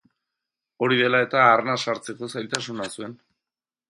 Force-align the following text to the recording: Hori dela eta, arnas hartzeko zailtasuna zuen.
Hori 0.85 0.97
dela 1.01 1.19
eta, 1.25 1.43
arnas 1.49 1.77
hartzeko 1.93 2.31
zailtasuna 2.37 2.91
zuen. 2.95 3.17